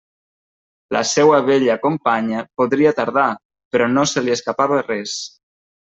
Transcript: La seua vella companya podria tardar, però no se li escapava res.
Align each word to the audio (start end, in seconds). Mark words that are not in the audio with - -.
La 0.97 1.01
seua 1.09 1.41
vella 1.51 1.75
companya 1.85 2.43
podria 2.63 2.95
tardar, 3.03 3.29
però 3.77 3.93
no 3.97 4.11
se 4.15 4.29
li 4.29 4.39
escapava 4.39 4.85
res. 4.93 5.19